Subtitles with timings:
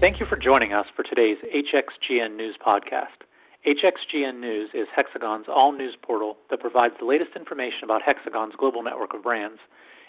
[0.00, 3.26] Thank you for joining us for today's HXGN News podcast.
[3.66, 8.84] HXGN News is Hexagon's all news portal that provides the latest information about Hexagon's global
[8.84, 9.58] network of brands.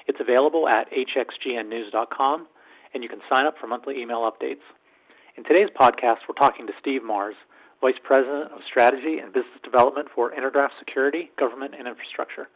[0.06, 2.48] It's available at hxgnnews.com,
[2.94, 4.62] and you can sign up for monthly email updates.
[5.36, 7.36] In today's podcast, we're talking to Steve Mars,
[7.82, 12.48] Vice President of Strategy and Business Development for Intergraph Security, Government, and Infrastructure.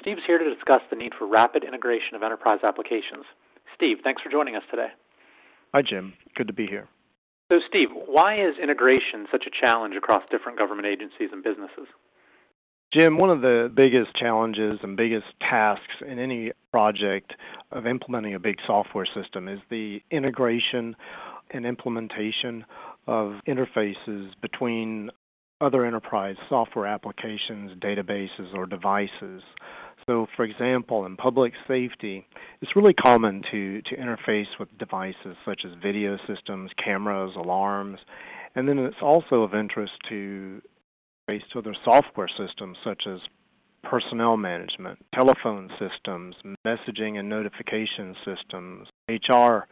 [0.00, 3.26] Steve's here to discuss the need for rapid integration of enterprise applications.
[3.74, 4.88] Steve, thanks for joining us today.
[5.74, 6.12] Hi, Jim.
[6.34, 6.88] Good to be here.
[7.50, 11.86] So, Steve, why is integration such a challenge across different government agencies and businesses?
[12.92, 17.32] Jim, one of the biggest challenges and biggest tasks in any project
[17.70, 20.94] of implementing a big software system is the integration
[21.52, 22.64] and implementation
[23.06, 25.10] of interfaces between
[25.62, 29.42] other enterprise software applications, databases, or devices.
[30.06, 32.26] So, for example, in public safety,
[32.60, 38.00] it's really common to, to interface with devices such as video systems, cameras, alarms,
[38.54, 40.60] and then it's also of interest to
[41.26, 43.20] face to other software systems such as
[43.82, 49.66] personnel management, telephone systems, messaging and notification systems, HR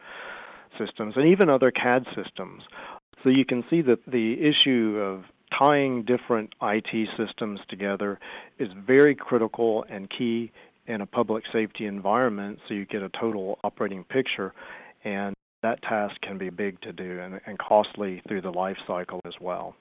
[0.77, 2.63] systems, and even other CAD systems.
[3.23, 5.23] So you can see that the issue of
[5.61, 8.19] tying different IT systems together
[8.57, 10.51] is very critical and key
[10.87, 14.53] in a public safety environment so you get a total operating picture
[15.03, 19.19] and that task can be big to do and, and costly through the life cycle
[19.25, 19.75] as well.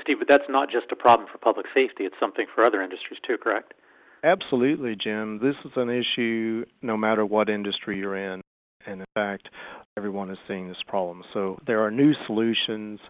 [0.00, 3.18] Steve, but that's not just a problem for public safety, it's something for other industries
[3.26, 3.74] too, correct?
[4.22, 5.40] Absolutely, Jim.
[5.42, 8.40] This is an issue no matter what industry you're in.
[8.86, 9.48] And in fact,
[9.96, 11.24] everyone is seeing this problem.
[11.32, 13.00] So there are new solutions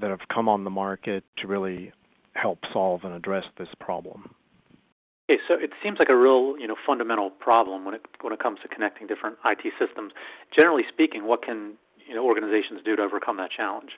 [0.00, 1.92] that have come on the market to really
[2.34, 4.34] help solve and address this problem.
[5.30, 8.40] Okay, so it seems like a real, you know, fundamental problem when it when it
[8.40, 10.12] comes to connecting different IT systems.
[10.56, 11.74] Generally speaking, what can
[12.06, 13.92] you know organizations do to overcome that challenge?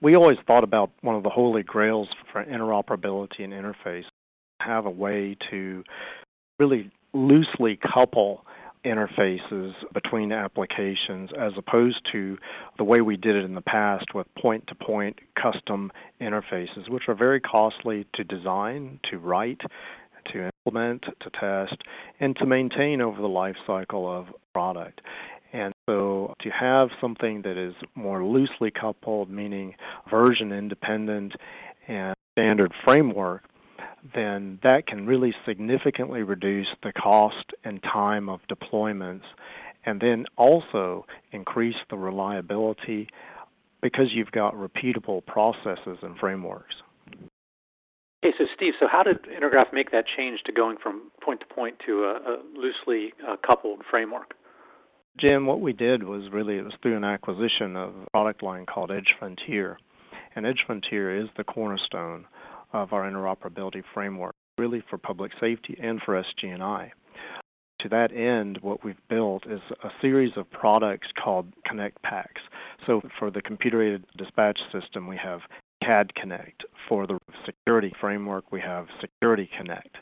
[0.00, 4.04] We always thought about one of the holy grails for interoperability and interface,
[4.60, 5.82] have a way to
[6.58, 8.44] really loosely couple
[8.84, 12.38] interfaces between applications as opposed to
[12.76, 15.90] the way we did it in the past with point to point custom
[16.20, 19.60] interfaces, which are very costly to design, to write,
[20.32, 21.76] to implement, to test,
[22.20, 25.00] and to maintain over the life cycle of a product.
[25.52, 29.74] And so to have something that is more loosely coupled, meaning
[30.10, 31.32] version independent
[31.86, 33.44] and standard framework,
[34.14, 39.22] then that can really significantly reduce the cost and time of deployments
[39.84, 43.08] and then also increase the reliability
[43.80, 46.74] because you've got repeatable processes and frameworks.
[48.24, 51.46] Okay, so Steve, so how did Intergraph make that change to going from point to
[51.46, 54.34] point to a, a loosely uh, coupled framework?
[55.18, 58.66] Jim, what we did was really it was through an acquisition of a product line
[58.66, 59.78] called Edge Frontier.
[60.34, 62.26] And Edge Frontier is the cornerstone
[62.72, 66.92] of our interoperability framework, really for public safety and for SG&I.
[67.80, 72.42] To that end, what we've built is a series of products called Connect Packs.
[72.86, 75.40] So for the computer-aided dispatch system, we have
[75.84, 76.64] CAD Connect.
[76.88, 79.96] For the security framework, we have Security Connect.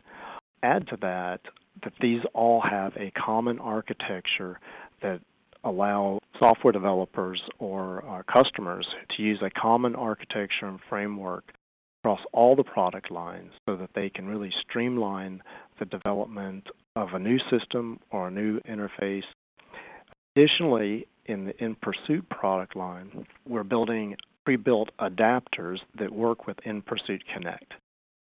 [0.63, 1.41] Add to that
[1.85, 4.59] that these all have a common architecture
[5.03, 5.21] that
[5.65, 11.53] allow software developers or uh, customers to use a common architecture and framework
[12.07, 15.43] across all the product lines so that they can really streamline
[15.81, 19.25] the development of a new system or a new interface.
[20.37, 26.81] Additionally, in the In Pursuit product line, we're building pre-built adapters that work with In
[26.81, 27.75] Pursuit Connect.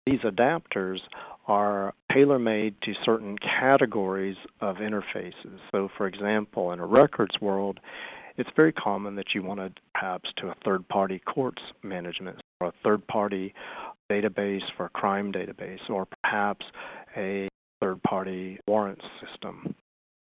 [0.07, 0.99] These adapters
[1.47, 5.61] are tailor-made to certain categories of interfaces.
[5.71, 7.79] So for example, in a records world,
[8.37, 13.55] it's very common that you want to perhaps to a third-party courts management a third-party
[14.11, 16.67] database for a crime database, or perhaps
[17.17, 17.49] a
[17.81, 19.75] third-party warrant system.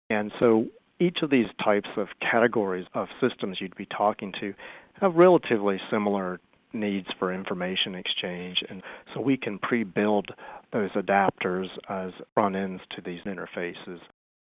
[0.10, 0.68] And so
[1.00, 4.54] each of these types of categories of systems you'd be talking to
[5.02, 6.40] have relatively similar
[6.74, 8.82] needs for information exchange and
[9.14, 10.32] so we can pre-build
[10.72, 14.00] those adapters as front ends to these interfaces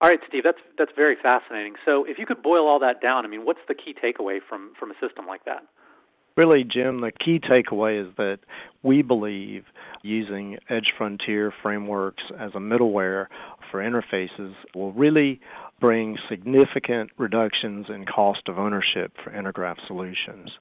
[0.02, 1.76] all right, Steve, that's that's very fascinating.
[1.86, 4.74] So, if you could boil all that down, I mean, what's the key takeaway from
[4.80, 5.62] from a system like that?
[6.38, 8.40] Really, Jim, the key takeaway is that
[8.84, 9.66] we believe
[10.02, 13.28] using Edge Frontier frameworks as a middleware
[13.70, 15.42] for interfaces will really
[15.82, 20.52] bring significant reductions in cost of ownership for Intergraph solutions.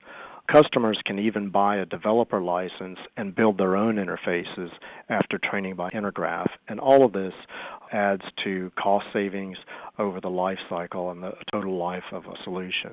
[0.50, 4.70] Customers can even buy a developer license and build their own interfaces
[5.08, 6.48] after training by Intergraph.
[6.66, 7.34] And all of this
[7.92, 9.58] adds to cost savings
[9.98, 12.92] over the life cycle and the total life of a solution.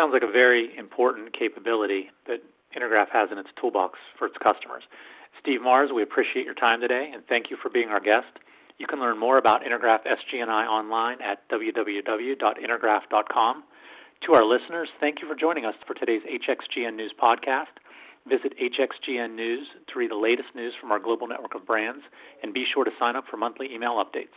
[0.00, 2.42] Sounds like a very important capability that
[2.74, 4.82] Intergraph has in its toolbox for its customers.
[5.38, 8.38] Steve Mars, we appreciate your time today and thank you for being our guest.
[8.78, 13.64] You can learn more about Intergraph SG&I online at www.intergraph.com.
[14.24, 17.76] To our listeners, thank you for joining us for today's HXGN News podcast.
[18.26, 22.04] Visit HXGN News to read the latest news from our global network of brands
[22.42, 24.32] and be sure to sign up for monthly email updates.